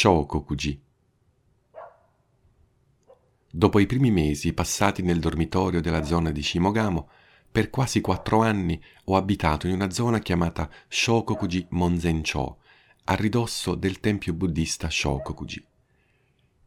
Shokokuji. 0.00 0.80
Dopo 3.50 3.80
i 3.80 3.86
primi 3.86 4.12
mesi 4.12 4.52
passati 4.52 5.02
nel 5.02 5.18
dormitorio 5.18 5.80
della 5.80 6.04
zona 6.04 6.30
di 6.30 6.40
Shimogamo, 6.40 7.08
per 7.50 7.68
quasi 7.68 8.00
quattro 8.00 8.42
anni 8.42 8.80
ho 9.06 9.16
abitato 9.16 9.66
in 9.66 9.72
una 9.72 9.90
zona 9.90 10.20
chiamata 10.20 10.70
Shokokuji 10.86 11.66
Monzencho, 11.70 12.58
a 13.06 13.14
ridosso 13.14 13.74
del 13.74 13.98
tempio 13.98 14.34
buddista 14.34 14.88
Shokokuji. 14.88 15.66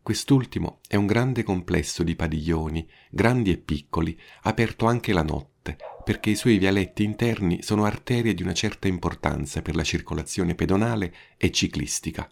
Quest'ultimo 0.01 0.81
è 0.85 0.97
un 0.97 1.05
grande 1.05 1.43
complesso 1.43 2.03
di 2.03 2.17
padiglioni, 2.17 2.85
grandi 3.09 3.51
e 3.51 3.57
piccoli, 3.57 4.19
aperto 4.41 4.87
anche 4.87 5.13
la 5.13 5.23
notte, 5.23 5.77
perché 6.03 6.31
i 6.31 6.35
suoi 6.35 6.57
vialetti 6.57 7.05
interni 7.05 7.63
sono 7.63 7.85
arterie 7.85 8.33
di 8.33 8.43
una 8.43 8.53
certa 8.53 8.89
importanza 8.89 9.61
per 9.61 9.77
la 9.77 9.85
circolazione 9.85 10.53
pedonale 10.53 11.15
e 11.37 11.49
ciclistica. 11.49 12.29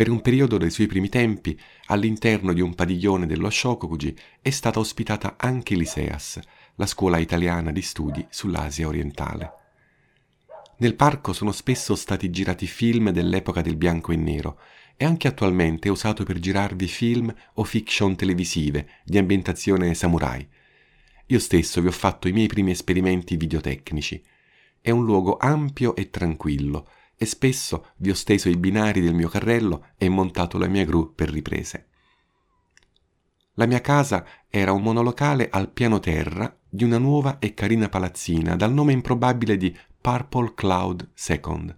Per 0.00 0.08
un 0.08 0.22
periodo 0.22 0.56
dei 0.56 0.70
suoi 0.70 0.86
primi 0.86 1.10
tempi, 1.10 1.60
all'interno 1.88 2.54
di 2.54 2.62
un 2.62 2.74
padiglione 2.74 3.26
dello 3.26 3.50
Shokokuji 3.50 4.16
è 4.40 4.48
stata 4.48 4.78
ospitata 4.78 5.34
anche 5.36 5.74
l'Iseas, 5.74 6.40
la 6.76 6.86
scuola 6.86 7.18
italiana 7.18 7.70
di 7.70 7.82
studi 7.82 8.26
sull'Asia 8.30 8.88
orientale. 8.88 9.52
Nel 10.78 10.94
parco 10.94 11.34
sono 11.34 11.52
spesso 11.52 11.94
stati 11.96 12.30
girati 12.30 12.66
film 12.66 13.10
dell'epoca 13.10 13.60
del 13.60 13.76
bianco 13.76 14.12
e 14.12 14.16
nero 14.16 14.58
e 14.96 15.04
anche 15.04 15.28
attualmente 15.28 15.88
è 15.88 15.90
usato 15.90 16.24
per 16.24 16.38
girarvi 16.38 16.86
film 16.86 17.30
o 17.56 17.64
fiction 17.64 18.16
televisive 18.16 18.88
di 19.04 19.18
ambientazione 19.18 19.92
samurai. 19.92 20.48
Io 21.26 21.38
stesso 21.38 21.82
vi 21.82 21.88
ho 21.88 21.92
fatto 21.92 22.26
i 22.26 22.32
miei 22.32 22.46
primi 22.46 22.70
esperimenti 22.70 23.36
videotecnici. 23.36 24.24
È 24.80 24.88
un 24.88 25.04
luogo 25.04 25.36
ampio 25.38 25.94
e 25.94 26.08
tranquillo 26.08 26.88
e 27.22 27.26
spesso 27.26 27.88
vi 27.96 28.08
ho 28.08 28.14
steso 28.14 28.48
i 28.48 28.56
binari 28.56 29.02
del 29.02 29.12
mio 29.12 29.28
carrello 29.28 29.88
e 29.98 30.08
montato 30.08 30.56
la 30.56 30.68
mia 30.68 30.86
gru 30.86 31.12
per 31.14 31.28
riprese. 31.28 31.88
La 33.56 33.66
mia 33.66 33.82
casa 33.82 34.24
era 34.48 34.72
un 34.72 34.80
monolocale 34.80 35.50
al 35.50 35.70
piano 35.70 36.00
terra 36.00 36.58
di 36.66 36.82
una 36.82 36.96
nuova 36.96 37.38
e 37.38 37.52
carina 37.52 37.90
palazzina 37.90 38.56
dal 38.56 38.72
nome 38.72 38.94
improbabile 38.94 39.58
di 39.58 39.76
Purple 40.00 40.54
Cloud 40.54 41.10
II. 41.28 41.76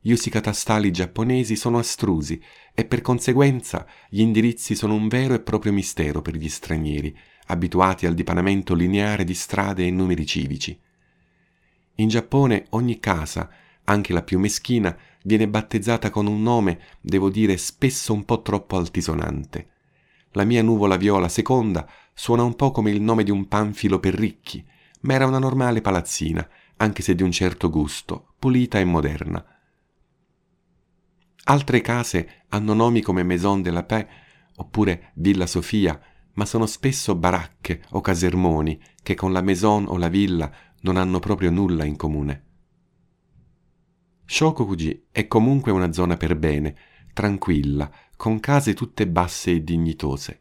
Gli 0.00 0.10
usi 0.10 0.28
catastali 0.28 0.90
giapponesi 0.90 1.54
sono 1.54 1.78
astrusi 1.78 2.42
e 2.74 2.84
per 2.84 3.00
conseguenza 3.00 3.86
gli 4.08 4.22
indirizzi 4.22 4.74
sono 4.74 4.94
un 4.94 5.06
vero 5.06 5.34
e 5.34 5.40
proprio 5.40 5.72
mistero 5.72 6.20
per 6.20 6.34
gli 6.34 6.48
stranieri, 6.48 7.16
abituati 7.46 8.06
al 8.06 8.14
dipanamento 8.14 8.74
lineare 8.74 9.22
di 9.22 9.34
strade 9.34 9.86
e 9.86 9.92
numeri 9.92 10.26
civici. 10.26 10.76
In 11.96 12.08
Giappone 12.08 12.66
ogni 12.70 12.98
casa, 12.98 13.48
anche 13.84 14.12
la 14.12 14.22
più 14.22 14.38
meschina, 14.38 14.96
viene 15.24 15.48
battezzata 15.48 16.10
con 16.10 16.26
un 16.26 16.42
nome, 16.42 16.80
devo 17.00 17.30
dire, 17.30 17.56
spesso 17.56 18.12
un 18.12 18.24
po' 18.24 18.42
troppo 18.42 18.76
altisonante. 18.76 19.68
La 20.32 20.44
mia 20.44 20.62
nuvola 20.62 20.96
viola 20.96 21.28
seconda 21.28 21.88
suona 22.14 22.42
un 22.42 22.56
po' 22.56 22.70
come 22.70 22.90
il 22.90 23.00
nome 23.00 23.22
di 23.22 23.30
un 23.30 23.48
panfilo 23.48 23.98
per 23.98 24.14
ricchi, 24.14 24.64
ma 25.00 25.14
era 25.14 25.26
una 25.26 25.38
normale 25.38 25.80
palazzina, 25.80 26.48
anche 26.76 27.02
se 27.02 27.14
di 27.14 27.22
un 27.22 27.32
certo 27.32 27.70
gusto, 27.70 28.34
pulita 28.38 28.78
e 28.78 28.84
moderna. 28.84 29.44
Altre 31.44 31.80
case 31.80 32.44
hanno 32.48 32.72
nomi 32.72 33.02
come 33.02 33.24
Maison 33.24 33.62
de 33.62 33.70
la 33.70 33.82
Paix 33.82 34.06
oppure 34.56 35.10
Villa 35.14 35.46
Sofia, 35.46 36.00
ma 36.34 36.44
sono 36.46 36.66
spesso 36.66 37.14
baracche 37.14 37.82
o 37.90 38.00
casermoni 38.00 38.80
che 39.02 39.14
con 39.14 39.32
la 39.32 39.42
maison 39.42 39.86
o 39.88 39.96
la 39.98 40.08
villa 40.08 40.50
non 40.80 40.96
hanno 40.96 41.18
proprio 41.18 41.50
nulla 41.50 41.84
in 41.84 41.96
comune. 41.96 42.44
Shokokuji 44.32 45.08
è 45.12 45.26
comunque 45.26 45.72
una 45.72 45.92
zona 45.92 46.16
per 46.16 46.36
bene, 46.36 46.74
tranquilla, 47.12 47.90
con 48.16 48.40
case 48.40 48.72
tutte 48.72 49.06
basse 49.06 49.50
e 49.50 49.62
dignitose. 49.62 50.40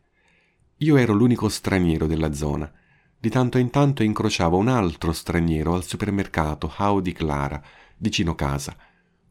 Io 0.78 0.96
ero 0.96 1.12
l'unico 1.12 1.50
straniero 1.50 2.08
della 2.08 2.32
zona 2.32 2.72
di 3.20 3.30
tanto 3.30 3.58
in 3.58 3.70
tanto 3.70 4.02
incrociavo 4.02 4.56
un 4.56 4.70
altro 4.70 5.12
straniero 5.12 5.74
al 5.74 5.84
supermercato 5.84 6.74
Howdy 6.78 7.12
Clara, 7.12 7.62
vicino 7.98 8.34
casa, 8.34 8.78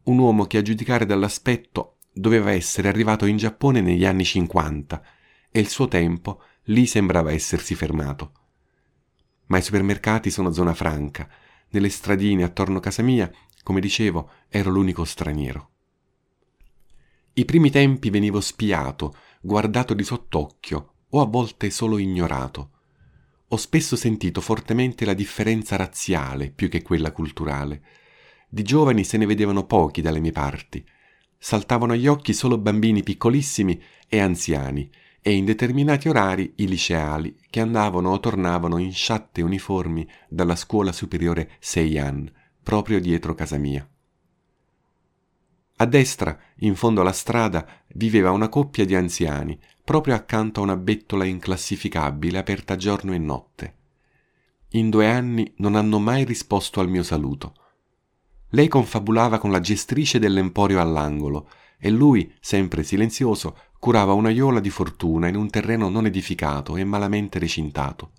un 0.05 0.19
uomo 0.19 0.45
che 0.45 0.59
a 0.59 0.63
giudicare 0.63 1.07
dall'aspetto 1.07 1.97
doveva 2.13 2.53
essere 2.53 2.89
arrivato 2.89 3.25
in 3.25 3.39
Giappone 3.39 3.81
negli 3.81 4.05
anni 4.05 4.27
50 4.27 5.03
e 5.51 5.59
il 5.59 5.69
suo 5.69 5.89
tempo 5.89 6.43
lì 6.65 6.85
sembrava 6.85 7.33
essersi 7.33 7.75
fermato. 7.75 8.33
Ma 9.47 9.57
i 9.57 9.63
supermercati 9.63 10.31
sono 10.31 10.53
zona 10.53 10.75
franca, 10.75 11.27
nelle 11.71 11.89
stradine 11.89 12.43
attorno 12.43 12.79
a 12.79 12.81
casa 12.81 13.03
mia, 13.03 13.31
come 13.63 13.81
dicevo, 13.81 14.31
ero 14.49 14.71
l'unico 14.71 15.05
straniero. 15.05 15.71
I 17.35 17.45
primi 17.45 17.71
tempi 17.71 18.11
venivo 18.11 18.41
spiato, 18.41 19.15
guardato 19.41 19.95
di 19.95 20.03
sott'occhio 20.03 20.95
o 21.11 21.21
a 21.21 21.27
volte 21.27 21.71
solo 21.71 21.99
ignorato 21.99 22.79
ho 23.53 23.57
spesso 23.57 23.97
sentito 23.97 24.41
fortemente 24.41 25.05
la 25.05 25.13
differenza 25.13 25.75
razziale 25.75 26.53
più 26.53 26.69
che 26.69 26.83
quella 26.83 27.11
culturale. 27.11 27.83
Di 28.49 28.63
giovani 28.63 29.03
se 29.03 29.17
ne 29.17 29.27
vedevano 29.27 29.67
pochi 29.67 30.01
dalle 30.01 30.21
mie 30.21 30.31
parti. 30.31 30.85
Saltavano 31.37 31.95
agli 31.95 32.07
occhi 32.07 32.33
solo 32.33 32.59
bambini 32.59 33.03
piccolissimi 33.03 33.83
e 34.09 34.21
anziani, 34.21 34.89
e 35.21 35.33
in 35.33 35.45
determinati 35.45 36.09
orari 36.09 36.53
i 36.57 36.69
liceali 36.69 37.37
che 37.51 37.61
andavano 37.61 38.11
o 38.11 38.21
tornavano 38.21 38.79
in 38.79 38.93
sciatte 38.93 39.43
uniformi 39.43 40.09
dalla 40.29 40.55
scuola 40.55 40.93
superiore 40.93 41.57
Seiyan, 41.59 42.33
proprio 42.63 43.01
dietro 43.01 43.35
casa 43.35 43.57
mia. 43.57 43.89
A 45.77 45.87
destra, 45.87 46.39
in 46.57 46.77
fondo 46.77 47.01
alla 47.01 47.13
strada, 47.13 47.67
viveva 47.95 48.31
una 48.33 48.51
coppia 48.51 48.85
di 48.85 48.95
anziani, 48.95 49.59
proprio 49.83 50.15
accanto 50.15 50.61
a 50.61 50.63
una 50.63 50.77
bettola 50.77 51.25
inclassificabile 51.25 52.39
aperta 52.39 52.77
giorno 52.77 53.15
e 53.15 53.19
notte. 53.19 53.75
In 54.73 54.91
due 54.91 55.09
anni 55.09 55.53
non 55.57 55.75
hanno 55.75 55.99
mai 55.99 56.25
risposto 56.25 56.81
al 56.81 56.89
mio 56.89 57.03
saluto. 57.03 57.55
Lei 58.51 58.69
confabulava 58.69 59.39
con 59.39 59.51
la 59.51 59.61
gestrice 59.61 60.19
dell'emporio 60.19 60.81
all'angolo 60.81 61.49
e 61.79 61.89
lui, 61.89 62.31
sempre 62.41 62.83
silenzioso, 62.83 63.57
curava 63.79 64.13
una 64.13 64.29
iola 64.29 64.61
di 64.61 64.69
fortuna 64.69 65.29
in 65.29 65.37
un 65.37 65.49
terreno 65.49 65.89
non 65.89 66.05
edificato 66.05 66.77
e 66.77 66.85
malamente 66.85 67.39
recintato. 67.39 68.11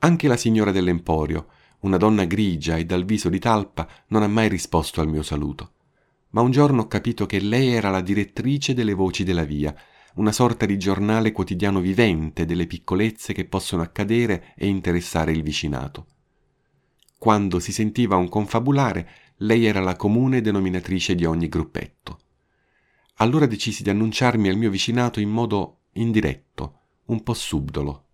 Anche 0.00 0.26
la 0.26 0.36
signora 0.36 0.72
dell'emporio, 0.72 1.46
una 1.86 1.96
donna 1.96 2.24
grigia 2.24 2.76
e 2.76 2.84
dal 2.84 3.04
viso 3.04 3.28
di 3.28 3.38
talpa, 3.38 3.88
non 4.08 4.22
ha 4.22 4.28
mai 4.28 4.48
risposto 4.48 5.00
al 5.00 5.08
mio 5.08 5.22
saluto. 5.22 5.70
Ma 6.30 6.40
un 6.40 6.50
giorno 6.50 6.82
ho 6.82 6.86
capito 6.88 7.24
che 7.26 7.40
lei 7.40 7.68
era 7.68 7.90
la 7.90 8.00
direttrice 8.00 8.74
delle 8.74 8.92
voci 8.92 9.24
della 9.24 9.44
via, 9.44 9.74
una 10.16 10.32
sorta 10.32 10.66
di 10.66 10.76
giornale 10.78 11.32
quotidiano 11.32 11.80
vivente 11.80 12.44
delle 12.44 12.66
piccolezze 12.66 13.32
che 13.32 13.44
possono 13.44 13.82
accadere 13.82 14.52
e 14.56 14.66
interessare 14.66 15.30
il 15.30 15.42
vicinato. 15.42 16.06
Quando 17.18 17.60
si 17.60 17.72
sentiva 17.72 18.16
un 18.16 18.28
confabulare, 18.28 19.08
lei 19.38 19.64
era 19.64 19.80
la 19.80 19.96
comune 19.96 20.40
denominatrice 20.40 21.14
di 21.14 21.24
ogni 21.24 21.48
gruppetto. 21.48 22.18
Allora 23.18 23.46
decisi 23.46 23.82
di 23.82 23.90
annunciarmi 23.90 24.48
al 24.48 24.56
mio 24.56 24.70
vicinato 24.70 25.20
in 25.20 25.30
modo 25.30 25.82
indiretto, 25.92 26.80
un 27.06 27.22
po' 27.22 27.34
subdolo. 27.34 28.05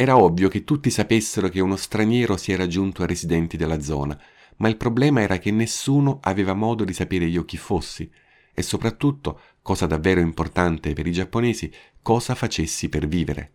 Era 0.00 0.16
ovvio 0.16 0.46
che 0.48 0.62
tutti 0.62 0.90
sapessero 0.90 1.48
che 1.48 1.58
uno 1.58 1.74
straniero 1.74 2.36
si 2.36 2.52
era 2.52 2.68
giunto 2.68 3.02
ai 3.02 3.08
residenti 3.08 3.56
della 3.56 3.80
zona, 3.80 4.16
ma 4.58 4.68
il 4.68 4.76
problema 4.76 5.22
era 5.22 5.38
che 5.38 5.50
nessuno 5.50 6.20
aveva 6.22 6.54
modo 6.54 6.84
di 6.84 6.92
sapere 6.92 7.24
io 7.24 7.44
chi 7.44 7.56
fossi 7.56 8.08
e 8.54 8.62
soprattutto, 8.62 9.40
cosa 9.60 9.86
davvero 9.86 10.20
importante 10.20 10.92
per 10.92 11.08
i 11.08 11.10
giapponesi, 11.10 11.68
cosa 12.00 12.36
facessi 12.36 12.88
per 12.88 13.08
vivere. 13.08 13.50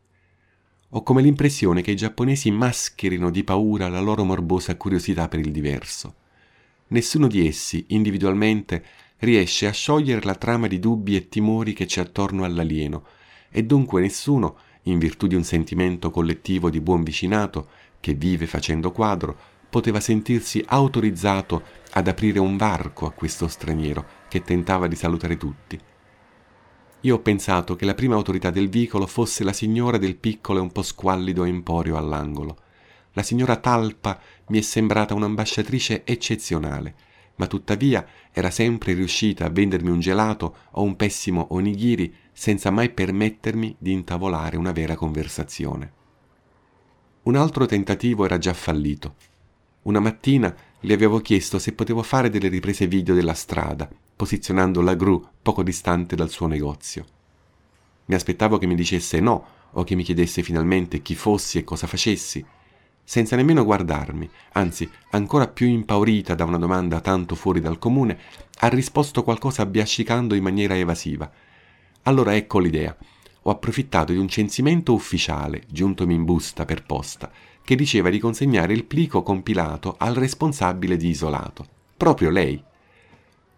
Ho 0.90 1.02
come 1.02 1.22
l'impressione 1.22 1.82
che 1.82 1.92
i 1.92 1.96
giapponesi 1.96 2.52
mascherino 2.52 3.30
di 3.30 3.46
paura 3.46 3.88
la 3.88 4.02
loro 4.02 4.26
morbosa 4.26 4.76
curiosità 4.76 5.30
per 5.30 5.40
il 5.40 5.52
diverso. 5.54 6.16
Nessuno 6.88 7.28
di 7.28 7.48
essi, 7.48 7.86
individualmente, 7.90 8.84
riesce 9.20 9.66
a 9.66 9.72
sciogliere 9.72 10.26
la 10.26 10.36
trama 10.36 10.68
di 10.68 10.80
dubbi 10.80 11.16
e 11.16 11.30
timori 11.30 11.72
che 11.72 11.86
c'è 11.86 12.02
attorno 12.02 12.44
all'alieno, 12.44 13.06
e 13.50 13.64
dunque 13.64 14.02
nessuno, 14.02 14.58
in 14.84 15.00
virtù 15.00 15.28
di 15.28 15.36
un 15.36 15.44
sentimento 15.44 16.10
collettivo 16.10 16.70
di 16.70 16.82
buon 16.82 17.04
vicinato 17.04 17.68
che 18.00 18.14
vive 18.14 18.48
facendo 18.48 18.92
quadro, 18.92 19.38
poteva 19.70 20.00
sentirsi 20.00 20.64
autorizzato 20.66 21.64
ad 21.92 22.08
aprire 22.08 22.40
un 22.40 22.58
varco 22.58 23.06
a 23.06 23.12
questo 23.12 23.48
straniero 23.48 24.06
che 24.28 24.42
tentava 24.42 24.88
di 24.88 24.96
salutare 24.96 25.38
tutti. 25.38 25.80
Io 27.02 27.16
ho 27.16 27.20
pensato 27.20 27.76
che 27.76 27.86
la 27.86 27.96
prima 27.96 28.16
autorità 28.16 28.50
del 28.50 28.70
vicolo 28.70 29.08
fosse 29.08 29.44
la 29.44 29.52
signora 29.52 29.98
del 29.98 30.16
piccolo 30.16 30.60
e 30.60 30.62
un 30.62 30.72
po' 30.72 30.84
squallido 30.84 31.44
emporio 31.44 31.98
all'angolo. 31.98 32.58
La 33.14 33.24
signora 33.24 33.58
Talpa 33.58 34.20
mi 34.48 34.60
è 34.60 34.62
sembrata 34.62 35.14
un'ambasciatrice 35.14 36.04
eccezionale, 36.06 36.96
ma 37.36 37.48
tuttavia 37.48 38.06
era 38.32 38.50
sempre 38.50 38.94
riuscita 38.94 39.46
a 39.46 39.50
vendermi 39.50 39.90
un 39.90 40.00
gelato 40.00 40.56
o 40.72 40.84
un 40.84 40.96
pessimo 40.96 41.48
onigiri 41.52 42.14
senza 42.32 42.70
mai 42.70 42.90
permettermi 42.90 43.76
di 43.78 43.92
intavolare 43.92 44.58
una 44.58 44.72
vera 44.72 44.96
conversazione. 44.96 46.02
Un 47.24 47.36
altro 47.36 47.66
tentativo 47.66 48.26
era 48.26 48.38
già 48.38 48.54
fallito. 48.54 49.16
Una 49.84 50.00
mattina 50.00 50.54
le 50.80 50.94
avevo 50.94 51.20
chiesto 51.20 51.60
se 51.60 51.74
potevo 51.74 52.04
fare 52.04 52.30
delle 52.30 52.50
riprese 52.50 52.88
video 52.88 53.16
della 53.16 53.34
strada, 53.34 53.90
posizionando 54.16 54.82
la 54.82 54.96
gru 54.96 55.26
poco 55.42 55.64
distante 55.64 56.16
dal 56.16 56.30
suo 56.30 56.48
negozio. 56.48 57.06
Mi 58.06 58.16
aspettavo 58.16 58.58
che 58.58 58.66
mi 58.66 58.76
dicesse 58.76 59.20
no 59.20 59.46
o 59.72 59.84
che 59.84 59.96
mi 59.96 60.04
chiedesse 60.04 60.44
finalmente 60.44 61.02
chi 61.02 61.16
fossi 61.16 61.58
e 61.58 61.64
cosa 61.64 61.88
facessi, 61.88 62.46
senza 63.04 63.36
nemmeno 63.36 63.66
guardarmi, 63.66 64.30
anzi 64.54 64.90
ancora 65.12 65.48
più 65.48 65.68
impaurita 65.68 66.36
da 66.36 66.46
una 66.46 66.58
domanda 66.58 67.02
tanto 67.02 67.36
fuori 67.36 67.60
dal 67.60 67.78
comune, 67.78 68.18
ha 68.60 68.68
risposto 68.70 69.24
qualcosa 69.24 69.66
biascicando 69.66 70.36
in 70.36 70.44
maniera 70.44 70.78
evasiva. 70.78 71.30
Allora 72.04 72.36
ecco 72.36 72.60
l'idea. 72.60 72.96
Ho 73.46 73.52
approfittato 73.52 74.14
di 74.14 74.18
un 74.18 74.30
censimento 74.30 74.94
ufficiale, 74.94 75.64
giuntomi 75.68 76.14
in 76.14 76.24
busta 76.24 76.64
per 76.64 76.84
posta, 76.86 77.30
che 77.62 77.76
diceva 77.76 78.10
di 78.10 78.20
consegnare 78.20 78.72
il 78.72 78.86
plico 78.86 79.22
compilato 79.22 79.96
al 79.98 80.14
responsabile 80.14 80.96
di 80.96 81.10
isolato, 81.10 81.68
proprio 81.98 82.30
lei. 82.30 82.62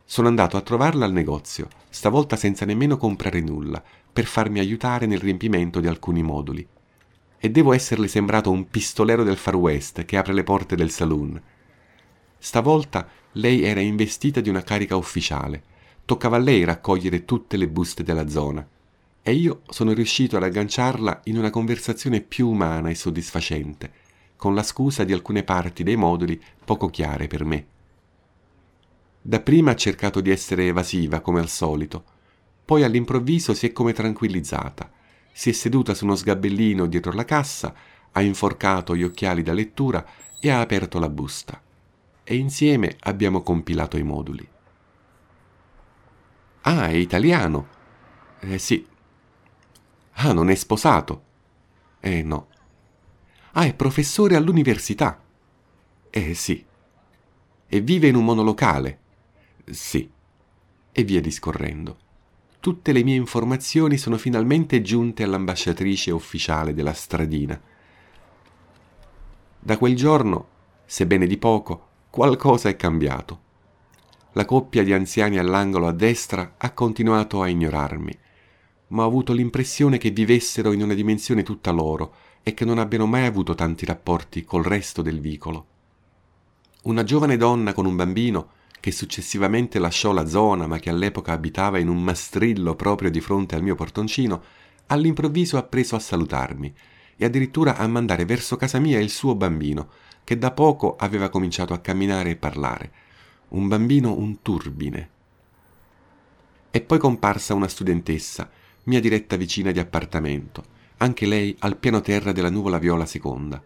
Sono 0.03 0.27
andato 0.27 0.57
a 0.57 0.61
trovarla 0.61 1.05
al 1.05 1.13
negozio, 1.13 1.67
stavolta 1.89 2.35
senza 2.35 2.65
nemmeno 2.65 2.97
comprare 2.97 3.41
nulla, 3.41 3.81
per 4.11 4.25
farmi 4.25 4.59
aiutare 4.59 5.05
nel 5.05 5.19
riempimento 5.19 5.79
di 5.79 5.87
alcuni 5.87 6.23
moduli 6.23 6.67
e 7.37 7.49
devo 7.49 7.73
esserle 7.73 8.07
sembrato 8.07 8.49
un 8.49 8.69
pistolero 8.69 9.23
del 9.23 9.37
Far 9.37 9.55
West 9.55 10.05
che 10.05 10.17
apre 10.17 10.33
le 10.33 10.43
porte 10.43 10.75
del 10.75 10.89
saloon. 10.89 11.41
Stavolta 12.37 13.07
lei 13.33 13.63
era 13.63 13.81
investita 13.81 14.41
di 14.41 14.49
una 14.49 14.63
carica 14.63 14.95
ufficiale. 14.95 15.63
Toccava 16.05 16.37
a 16.37 16.39
lei 16.39 16.63
raccogliere 16.63 17.25
tutte 17.25 17.57
le 17.57 17.67
buste 17.67 18.03
della 18.03 18.27
zona. 18.27 18.65
E 19.21 19.33
io 19.33 19.61
sono 19.69 19.91
riuscito 19.91 20.37
ad 20.37 20.43
agganciarla 20.43 21.21
in 21.25 21.37
una 21.37 21.49
conversazione 21.49 22.21
più 22.21 22.49
umana 22.49 22.89
e 22.89 22.95
soddisfacente, 22.95 23.91
con 24.35 24.53
la 24.53 24.63
scusa 24.63 25.03
di 25.03 25.13
alcune 25.13 25.43
parti 25.43 25.83
dei 25.83 25.95
moduli 25.95 26.39
poco 26.63 26.89
chiare 26.89 27.27
per 27.27 27.43
me. 27.43 27.65
Dapprima 29.21 29.71
ha 29.71 29.75
cercato 29.75 30.21
di 30.21 30.29
essere 30.29 30.67
evasiva, 30.67 31.21
come 31.21 31.39
al 31.39 31.49
solito, 31.49 32.03
poi 32.63 32.83
all'improvviso 32.83 33.55
si 33.55 33.65
è 33.65 33.71
come 33.71 33.93
tranquillizzata 33.93 34.91
si 35.37 35.49
è 35.49 35.51
seduta 35.51 35.93
su 35.93 36.05
uno 36.05 36.15
sgabellino 36.15 36.85
dietro 36.85 37.11
la 37.11 37.25
cassa, 37.25 37.73
ha 38.13 38.21
inforcato 38.21 38.95
gli 38.95 39.03
occhiali 39.03 39.43
da 39.43 39.51
lettura 39.51 40.05
e 40.39 40.49
ha 40.49 40.61
aperto 40.61 40.97
la 40.97 41.09
busta. 41.09 41.61
E 42.23 42.35
insieme 42.37 42.95
abbiamo 43.01 43.41
compilato 43.41 43.97
i 43.97 44.03
moduli. 44.03 44.47
Ah, 46.61 46.87
è 46.87 46.93
italiano. 46.93 47.67
Eh 48.39 48.57
sì. 48.57 48.87
Ah, 50.13 50.31
non 50.31 50.49
è 50.49 50.55
sposato. 50.55 51.23
Eh 51.99 52.23
no. 52.23 52.47
Ah, 53.51 53.65
è 53.65 53.73
professore 53.73 54.37
all'università. 54.37 55.21
Eh 56.11 56.33
sì. 56.33 56.65
E 57.67 57.81
vive 57.81 58.07
in 58.07 58.15
un 58.15 58.23
monolocale. 58.23 58.99
Sì. 59.65 60.09
E 60.93 61.03
via 61.03 61.19
discorrendo 61.19 62.03
tutte 62.65 62.93
le 62.93 63.03
mie 63.03 63.13
informazioni 63.13 63.95
sono 63.95 64.17
finalmente 64.17 64.81
giunte 64.81 65.21
all'ambasciatrice 65.21 66.09
ufficiale 66.09 66.73
della 66.73 66.93
stradina. 66.93 67.61
Da 69.59 69.77
quel 69.77 69.95
giorno, 69.95 70.47
sebbene 70.83 71.27
di 71.27 71.37
poco, 71.37 71.89
qualcosa 72.09 72.67
è 72.67 72.75
cambiato. 72.75 73.39
La 74.31 74.45
coppia 74.45 74.83
di 74.83 74.93
anziani 74.93 75.37
all'angolo 75.37 75.85
a 75.85 75.91
destra 75.91 76.55
ha 76.57 76.71
continuato 76.71 77.43
a 77.43 77.47
ignorarmi, 77.49 78.17
ma 78.87 79.03
ho 79.03 79.05
avuto 79.05 79.33
l'impressione 79.33 79.99
che 79.99 80.09
vivessero 80.09 80.71
in 80.71 80.81
una 80.81 80.95
dimensione 80.95 81.43
tutta 81.43 81.69
loro 81.69 82.15
e 82.41 82.55
che 82.55 82.65
non 82.65 82.79
abbiano 82.79 83.05
mai 83.05 83.27
avuto 83.27 83.53
tanti 83.53 83.85
rapporti 83.85 84.43
col 84.43 84.63
resto 84.63 85.03
del 85.03 85.19
vicolo. 85.19 85.67
Una 86.85 87.03
giovane 87.03 87.37
donna 87.37 87.73
con 87.73 87.85
un 87.85 87.95
bambino 87.95 88.49
che 88.85 88.91
successivamente 88.91 89.79
lasciò 89.79 90.11
la 90.11 90.27
zona 90.27 90.67
ma 90.67 90.77
che 90.77 90.91
all'epoca 90.91 91.31
abitava 91.31 91.79
in 91.79 91.87
un 91.87 92.03
mastrillo 92.03 92.75
proprio 92.75 93.09
di 93.09 93.19
fronte 93.19 93.55
al 93.55 93.63
mio 93.63 93.73
portoncino, 93.73 94.43
all'improvviso 94.85 95.57
ha 95.57 95.63
preso 95.63 95.95
a 95.95 95.99
salutarmi 95.99 96.71
e 97.17 97.25
addirittura 97.25 97.77
a 97.77 97.87
mandare 97.87 98.25
verso 98.25 98.57
casa 98.57 98.77
mia 98.77 98.99
il 98.99 99.09
suo 99.09 99.33
bambino, 99.33 99.89
che 100.23 100.37
da 100.37 100.51
poco 100.51 100.97
aveva 100.97 101.29
cominciato 101.29 101.73
a 101.73 101.79
camminare 101.79 102.29
e 102.29 102.35
parlare. 102.35 102.91
Un 103.47 103.67
bambino 103.67 104.15
un 104.15 104.43
turbine. 104.43 105.09
È 106.69 106.79
poi 106.79 106.99
comparsa 106.99 107.55
una 107.55 107.67
studentessa, 107.67 108.47
mia 108.83 108.99
diretta 108.99 109.35
vicina 109.35 109.71
di 109.71 109.79
appartamento, 109.79 110.63
anche 110.97 111.25
lei 111.25 111.55
al 111.61 111.77
piano 111.77 112.01
terra 112.01 112.31
della 112.31 112.51
nuvola 112.51 112.77
viola 112.77 113.07
seconda. 113.07 113.59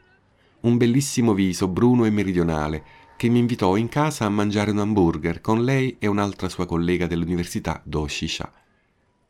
Un 0.61 0.77
bellissimo 0.77 1.33
viso 1.33 1.67
bruno 1.67 2.05
e 2.05 2.09
meridionale, 2.09 3.07
che 3.19 3.27
mi 3.27 3.39
invitò 3.39 3.75
in 3.75 3.89
casa 3.89 4.23
a 4.23 4.29
mangiare 4.29 4.71
un 4.71 4.79
hamburger 4.79 5.41
con 5.41 5.65
lei 5.65 5.97
e 5.99 6.07
un'altra 6.07 6.47
sua 6.47 6.65
collega 6.65 7.05
dell'università 7.05 7.81
Doshisha. 7.83 8.49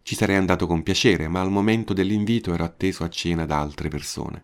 Ci 0.04 0.14
sarei 0.14 0.36
andato 0.36 0.68
con 0.68 0.84
piacere, 0.84 1.28
ma 1.28 1.42
al 1.42 1.50
momento 1.50 1.92
dell'invito 1.92 2.54
ero 2.54 2.64
atteso 2.64 3.04
a 3.04 3.10
cena 3.10 3.48
da 3.48 3.60
altre 3.60 3.90
persone. 3.90 4.44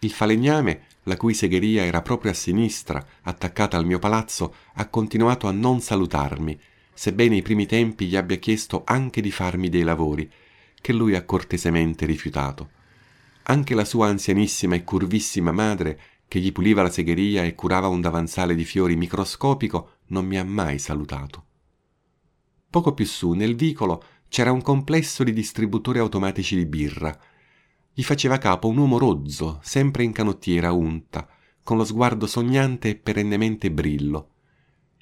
Il 0.00 0.10
falegname, 0.10 0.82
la 1.04 1.16
cui 1.16 1.32
segheria 1.32 1.82
era 1.82 2.02
proprio 2.02 2.32
a 2.32 2.34
sinistra, 2.34 3.02
attaccata 3.22 3.78
al 3.78 3.86
mio 3.86 3.98
palazzo, 3.98 4.54
ha 4.74 4.86
continuato 4.88 5.48
a 5.48 5.52
non 5.52 5.80
salutarmi, 5.80 6.60
sebbene 6.92 7.36
i 7.36 7.42
primi 7.42 7.64
tempi 7.64 8.04
gli 8.04 8.16
abbia 8.16 8.36
chiesto 8.36 8.82
anche 8.84 9.22
di 9.22 9.30
farmi 9.30 9.70
dei 9.70 9.82
lavori, 9.82 10.30
che 10.78 10.92
lui 10.92 11.14
ha 11.14 11.24
cortesemente 11.24 12.04
rifiutato. 12.04 12.68
Anche 13.44 13.74
la 13.74 13.86
sua 13.86 14.08
anzianissima 14.08 14.74
e 14.74 14.84
curvissima 14.84 15.52
madre 15.52 15.98
che 16.30 16.38
gli 16.38 16.52
puliva 16.52 16.82
la 16.82 16.90
segheria 16.90 17.42
e 17.42 17.56
curava 17.56 17.88
un 17.88 18.00
davanzale 18.00 18.54
di 18.54 18.64
fiori 18.64 18.94
microscopico, 18.94 19.96
non 20.10 20.24
mi 20.24 20.38
ha 20.38 20.44
mai 20.44 20.78
salutato. 20.78 21.44
Poco 22.70 22.94
più 22.94 23.04
su, 23.04 23.32
nel 23.32 23.56
vicolo, 23.56 24.00
c'era 24.28 24.52
un 24.52 24.62
complesso 24.62 25.24
di 25.24 25.32
distributori 25.32 25.98
automatici 25.98 26.54
di 26.54 26.66
birra. 26.66 27.18
Gli 27.92 28.04
faceva 28.04 28.38
capo 28.38 28.68
un 28.68 28.76
uomo 28.76 28.96
rozzo, 28.96 29.58
sempre 29.60 30.04
in 30.04 30.12
canottiera 30.12 30.70
unta, 30.70 31.28
con 31.64 31.76
lo 31.76 31.84
sguardo 31.84 32.28
sognante 32.28 32.90
e 32.90 32.94
perennemente 32.94 33.72
brillo. 33.72 34.28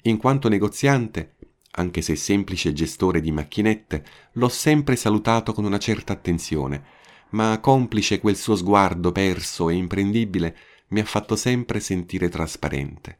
In 0.01 0.17
quanto 0.17 0.49
negoziante, 0.49 1.35
anche 1.73 2.01
se 2.01 2.15
semplice 2.15 2.73
gestore 2.73 3.21
di 3.21 3.31
macchinette, 3.31 4.03
l'ho 4.31 4.49
sempre 4.49 4.95
salutato 4.95 5.53
con 5.53 5.63
una 5.63 5.77
certa 5.77 6.11
attenzione, 6.11 6.83
ma 7.31 7.59
complice 7.59 8.19
quel 8.19 8.35
suo 8.35 8.55
sguardo 8.55 9.11
perso 9.11 9.69
e 9.69 9.75
imprendibile, 9.75 10.57
mi 10.89 10.99
ha 10.99 11.05
fatto 11.05 11.35
sempre 11.35 11.79
sentire 11.79 12.29
trasparente. 12.29 13.19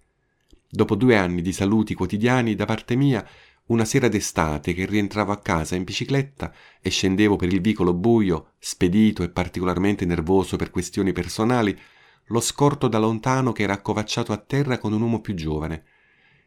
Dopo 0.69 0.95
due 0.95 1.18
anni 1.18 1.42
di 1.42 1.51
saluti 1.51 1.94
quotidiani 1.94 2.56
da 2.56 2.66
parte 2.66 2.95
mia, 2.95 3.28
una 3.68 3.85
sera 3.85 4.07
d'estate 4.07 4.73
che 4.73 4.85
rientravo 4.85 5.31
a 5.31 5.40
casa 5.40 5.76
in 5.76 5.83
bicicletta 5.83 6.54
e 6.81 6.90
scendevo 6.90 7.35
per 7.35 7.52
il 7.52 7.61
vicolo 7.61 7.94
buio, 7.94 8.54
spedito 8.57 9.23
e 9.23 9.30
particolarmente 9.30 10.06
nervoso 10.06 10.57
per 10.57 10.71
questioni 10.71 11.11
personali, 11.11 11.78
lo 12.26 12.40
scorto 12.40 12.88
da 12.88 12.99
lontano 12.99 13.52
che 13.52 13.64
era 13.64 13.73
accovacciato 13.73 14.31
a 14.31 14.38
terra 14.38 14.78
con 14.78 14.94
un 14.94 15.02
uomo 15.02 15.21
più 15.21 15.33
giovane. 15.33 15.83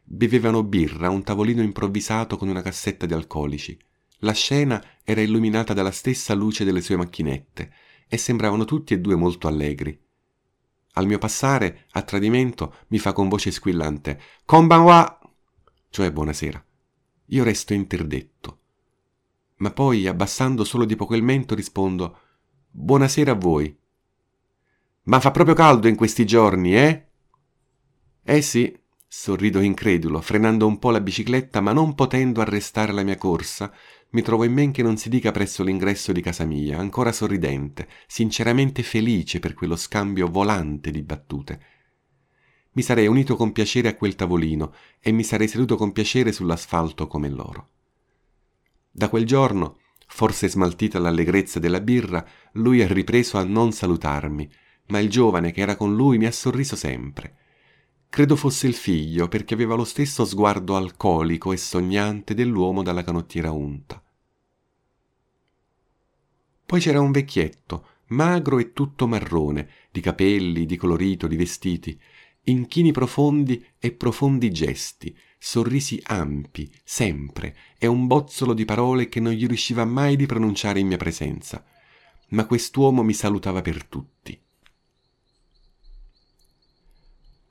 Bevevano 0.04 0.64
birra 0.64 1.06
a 1.06 1.10
un 1.10 1.22
tavolino 1.22 1.62
improvvisato 1.62 2.36
con 2.36 2.48
una 2.48 2.62
cassetta 2.62 3.06
di 3.06 3.14
alcolici. 3.14 3.78
La 4.18 4.32
scena 4.32 4.84
era 5.04 5.20
illuminata 5.20 5.74
dalla 5.74 5.90
stessa 5.90 6.34
luce 6.34 6.64
delle 6.64 6.80
sue 6.80 6.96
macchinette 6.96 7.72
e 8.08 8.16
sembravano 8.16 8.64
tutti 8.64 8.94
e 8.94 9.00
due 9.00 9.14
molto 9.14 9.46
allegri. 9.48 10.01
Al 10.92 11.06
mio 11.06 11.18
passare, 11.18 11.86
a 11.92 12.02
tradimento, 12.02 12.74
mi 12.88 12.98
fa 12.98 13.12
con 13.12 13.28
voce 13.28 13.50
squillante 13.50 14.20
Konbanwa! 14.44 15.18
cioè 15.88 16.10
buonasera. 16.10 16.62
Io 17.26 17.44
resto 17.44 17.72
interdetto. 17.74 18.58
Ma 19.56 19.70
poi, 19.70 20.06
abbassando 20.06 20.64
solo 20.64 20.84
di 20.84 20.96
poco 20.96 21.14
il 21.14 21.22
mento, 21.22 21.54
rispondo 21.54 22.18
Buonasera 22.70 23.32
a 23.32 23.34
voi. 23.34 23.74
Ma 25.04 25.20
fa 25.20 25.30
proprio 25.30 25.54
caldo 25.54 25.88
in 25.88 25.96
questi 25.96 26.24
giorni, 26.24 26.76
eh? 26.76 27.06
Eh 28.22 28.42
sì, 28.42 28.78
sorrido 29.06 29.60
incredulo, 29.60 30.20
frenando 30.20 30.66
un 30.66 30.78
po' 30.78 30.90
la 30.90 31.00
bicicletta, 31.00 31.60
ma 31.60 31.72
non 31.72 31.94
potendo 31.94 32.40
arrestare 32.40 32.92
la 32.92 33.02
mia 33.02 33.16
corsa, 33.16 33.72
mi 34.12 34.22
trovo 34.22 34.44
in 34.44 34.52
men 34.52 34.72
che 34.72 34.82
non 34.82 34.96
si 34.96 35.08
dica 35.08 35.30
presso 35.30 35.62
l'ingresso 35.62 36.12
di 36.12 36.20
casa 36.20 36.44
mia, 36.44 36.78
ancora 36.78 37.12
sorridente, 37.12 37.88
sinceramente 38.06 38.82
felice 38.82 39.40
per 39.40 39.54
quello 39.54 39.76
scambio 39.76 40.28
volante 40.28 40.90
di 40.90 41.02
battute. 41.02 41.60
Mi 42.72 42.82
sarei 42.82 43.06
unito 43.06 43.36
con 43.36 43.52
piacere 43.52 43.88
a 43.88 43.96
quel 43.96 44.14
tavolino 44.14 44.74
e 45.00 45.12
mi 45.12 45.24
sarei 45.24 45.48
seduto 45.48 45.76
con 45.76 45.92
piacere 45.92 46.30
sull'asfalto 46.30 47.06
come 47.06 47.28
loro. 47.30 47.68
Da 48.90 49.08
quel 49.08 49.24
giorno, 49.24 49.78
forse 50.06 50.48
smaltita 50.48 50.98
l'allegrezza 50.98 51.58
della 51.58 51.80
birra, 51.80 52.26
lui 52.52 52.82
ha 52.82 52.86
ripreso 52.86 53.38
a 53.38 53.44
non 53.44 53.72
salutarmi, 53.72 54.50
ma 54.88 54.98
il 54.98 55.08
giovane 55.08 55.52
che 55.52 55.62
era 55.62 55.76
con 55.76 55.94
lui 55.96 56.18
mi 56.18 56.26
ha 56.26 56.32
sorriso 56.32 56.76
sempre. 56.76 57.36
Credo 58.12 58.36
fosse 58.36 58.66
il 58.66 58.74
figlio, 58.74 59.26
perché 59.26 59.54
aveva 59.54 59.74
lo 59.74 59.84
stesso 59.84 60.26
sguardo 60.26 60.76
alcolico 60.76 61.50
e 61.50 61.56
sognante 61.56 62.34
dell'uomo 62.34 62.82
dalla 62.82 63.02
canottiera 63.02 63.52
unta. 63.52 64.02
Poi 66.66 66.78
c'era 66.78 67.00
un 67.00 67.10
vecchietto, 67.10 67.86
magro 68.08 68.58
e 68.58 68.74
tutto 68.74 69.06
marrone, 69.06 69.66
di 69.90 70.02
capelli, 70.02 70.66
di 70.66 70.76
colorito, 70.76 71.26
di 71.26 71.36
vestiti, 71.36 71.98
inchini 72.44 72.92
profondi 72.92 73.64
e 73.78 73.92
profondi 73.92 74.50
gesti, 74.50 75.16
sorrisi 75.38 75.98
ampi, 76.04 76.70
sempre, 76.84 77.56
e 77.78 77.86
un 77.86 78.06
bozzolo 78.06 78.52
di 78.52 78.66
parole 78.66 79.08
che 79.08 79.20
non 79.20 79.32
gli 79.32 79.46
riusciva 79.46 79.86
mai 79.86 80.16
di 80.16 80.26
pronunciare 80.26 80.80
in 80.80 80.88
mia 80.88 80.98
presenza. 80.98 81.64
Ma 82.28 82.44
quest'uomo 82.44 83.02
mi 83.02 83.14
salutava 83.14 83.62
per 83.62 83.86
tutti. 83.86 84.38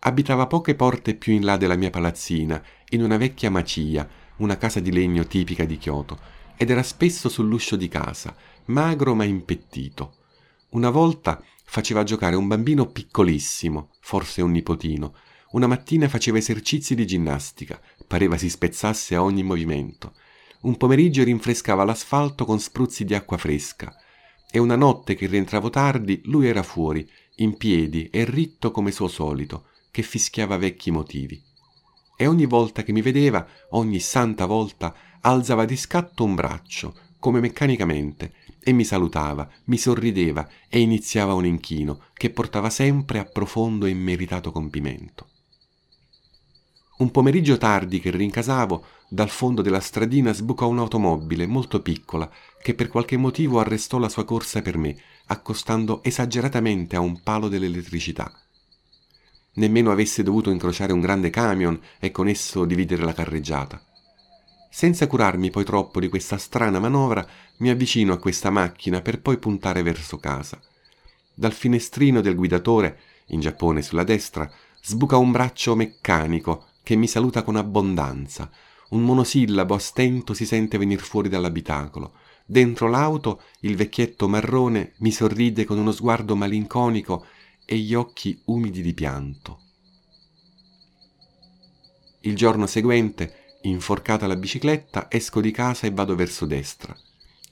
Abitava 0.03 0.48
poche 0.48 0.74
porte 0.74 1.13
più 1.13 1.34
in 1.34 1.46
là 1.46 1.58
della 1.58 1.75
mia 1.75 1.91
palazzina, 1.91 2.62
in 2.89 3.03
una 3.03 3.17
vecchia 3.17 3.51
macia, 3.51 4.10
una 4.38 4.58
casa 4.58 4.79
di 4.79 4.91
legno 4.91 5.25
tipica 5.25 5.63
di 5.63 5.77
Kyoto, 5.77 6.20
ed 6.58 6.72
era 6.72 6.81
spesso 6.81 7.29
sull'uscio 7.29 7.75
di 7.75 7.88
casa, 7.88 8.36
magro 8.65 9.13
ma 9.13 9.25
impettito. 9.25 10.15
Una 10.70 10.89
volta 10.89 11.43
faceva 11.65 12.03
giocare 12.03 12.36
un 12.36 12.48
bambino 12.48 12.88
piccolissimo, 12.88 13.91
forse 14.00 14.41
un 14.41 14.50
nipotino, 14.50 15.13
una 15.51 15.67
mattina 15.67 16.08
faceva 16.08 16.39
esercizi 16.39 16.96
di 16.96 17.05
ginnastica, 17.05 17.79
pareva 18.08 18.38
si 18.38 18.50
spezzasse 18.50 19.13
a 19.13 19.22
ogni 19.22 19.43
movimento. 19.43 20.13
Un 20.62 20.77
pomeriggio 20.77 21.24
rinfrescava 21.24 21.84
l'asfalto 21.84 22.46
con 22.46 22.60
spruzzi 22.60 23.05
di 23.05 23.13
acqua 23.13 23.38
fresca. 23.38 23.96
E 24.50 24.58
una 24.58 24.75
notte 24.75 25.13
che 25.13 25.27
rientravo 25.27 25.70
tardi, 25.70 26.22
lui 26.25 26.48
era 26.48 26.63
fuori, 26.63 27.08
in 27.36 27.55
piedi 27.55 28.10
e 28.10 28.25
ritto 28.25 28.72
come 28.72 28.91
suo 28.91 29.08
solito, 29.08 29.65
che 29.91 30.01
fischiava 30.01 30.57
vecchi 30.57 30.89
motivi. 30.89 31.41
E 32.15 32.25
ogni 32.25 32.45
volta 32.45 32.83
che 32.83 32.91
mi 32.91 33.01
vedeva, 33.01 33.45
ogni 33.71 34.00
santa 34.00 34.45
volta, 34.45 34.95
alzava 35.21 35.65
di 35.65 35.75
scatto 35.75 36.24
un 36.24 36.33
braccio, 36.33 36.95
come 37.19 37.39
meccanicamente, 37.39 38.33
e 38.63 38.71
mi 38.71 38.83
salutava, 38.83 39.50
mi 39.65 39.77
sorrideva 39.77 40.48
e 40.69 40.79
iniziava 40.79 41.33
un 41.33 41.45
inchino 41.45 42.05
che 42.13 42.29
portava 42.29 42.69
sempre 42.69 43.19
a 43.19 43.25
profondo 43.25 43.86
e 43.86 43.89
immeritato 43.89 44.51
compimento. 44.51 45.27
Un 46.98 47.10
pomeriggio 47.10 47.57
tardi 47.57 48.00
che 48.00 48.12
rincasavo, 48.12 48.86
dal 49.10 49.29
fondo 49.29 49.63
della 49.63 49.79
stradina 49.79 50.33
sbucò 50.33 50.67
un'automobile 50.67 51.48
molto 51.48 51.81
piccola 51.81 52.31
che 52.62 52.75
per 52.75 52.88
qualche 52.88 53.17
motivo 53.17 53.60
arrestò 53.60 53.98
la 53.98 54.07
sua 54.07 54.24
corsa 54.24 54.62
per 54.62 54.77
me, 54.77 54.95
accostando 55.25 56.03
esageratamente 56.03 56.95
a 56.95 57.00
un 57.00 57.21
palo 57.24 57.48
dell'elettricità. 57.48 58.31
Nemmeno 59.53 59.91
avesse 59.91 60.24
dovuto 60.24 60.50
incrociare 60.50 60.93
un 60.93 61.01
grande 61.01 61.29
camion 61.29 61.79
e 62.00 62.12
con 62.12 62.27
esso 62.27 62.65
dividere 62.65 63.03
la 63.03 63.13
carreggiata. 63.13 63.81
Senza 64.70 65.08
curarmi 65.08 65.50
poi 65.50 65.65
troppo 65.65 66.00
di 66.00 66.08
questa 66.08 66.38
strana 66.38 66.79
manovra, 66.79 67.27
mi 67.58 67.70
avvicino 67.70 68.13
a 68.13 68.17
questa 68.17 68.50
macchina 68.50 69.01
per 69.01 69.20
poi 69.20 69.38
puntare 69.38 69.81
verso 69.81 70.17
casa. 70.17 70.60
Dal 71.34 71.51
finestrino 71.51 72.22
del 72.22 72.36
guidatore, 72.36 73.00
in 73.27 73.41
Giappone 73.41 73.81
sulla 73.81 74.05
destra, 74.05 74.50
sbuca 74.81 75.17
un 75.17 75.31
braccio 75.31 75.75
meccanico 75.75 76.67
che 76.84 76.96
mi 76.96 77.08
saluta 77.08 77.43
con 77.43 77.58
abbondanza. 77.58 78.50
Un 78.91 79.03
monosillabo 79.03 79.75
a 79.75 79.79
stento 79.79 80.34
si 80.34 80.46
sente 80.46 80.77
venir 80.77 81.00
fuori 81.00 81.27
dall'abitacolo. 81.27 82.13
Dentro 82.46 82.88
l'auto 82.88 83.41
il 83.62 83.75
vecchietto 83.75 84.27
marrone 84.27 84.93
mi 84.98 85.12
sorride 85.12 85.65
con 85.65 85.77
uno 85.77 85.91
sguardo 85.91 86.36
malinconico 86.36 87.25
e 87.71 87.77
gli 87.77 87.93
occhi 87.93 88.37
umidi 88.47 88.81
di 88.81 88.93
pianto. 88.93 89.61
Il 92.19 92.35
giorno 92.35 92.67
seguente, 92.67 93.59
inforcata 93.61 94.27
la 94.27 94.35
bicicletta, 94.35 95.09
esco 95.09 95.39
di 95.39 95.51
casa 95.51 95.87
e 95.87 95.91
vado 95.91 96.13
verso 96.13 96.45
destra. 96.45 96.93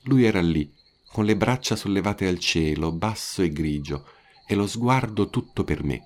Lui 0.03 0.25
era 0.25 0.41
lì, 0.41 0.75
con 1.07 1.23
le 1.23 1.38
braccia 1.38 1.77
sollevate 1.77 2.27
al 2.27 2.38
cielo, 2.38 2.91
basso 2.91 3.41
e 3.43 3.49
grigio, 3.49 4.07
e 4.45 4.55
lo 4.55 4.67
sguardo 4.67 5.29
tutto 5.29 5.63
per 5.63 5.85
me. 5.85 6.05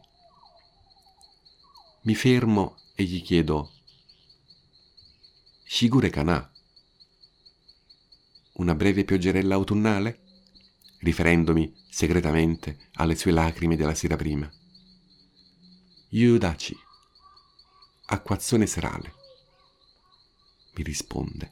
Mi 2.03 2.13
fermo 2.13 2.77
e 2.93 3.05
gli 3.05 3.24
chiedo 3.24 3.72
Shigure 5.65 6.12
kana? 6.12 6.51
Una 8.58 8.75
breve 8.75 9.05
pioggerella 9.05 9.55
autunnale? 9.55 10.23
Riferendomi 11.03 11.72
segretamente 11.89 12.89
alle 12.93 13.15
sue 13.15 13.31
lacrime 13.31 13.75
della 13.75 13.93
sera 13.93 14.15
prima. 14.15 14.50
Yudachi, 16.10 16.75
acquazzone 18.05 18.65
serale, 18.65 19.13
mi 20.75 20.83
risponde. 20.83 21.51